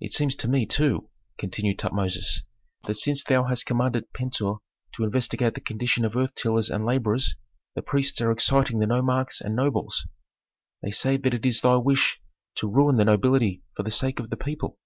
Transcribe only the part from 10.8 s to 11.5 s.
They say that it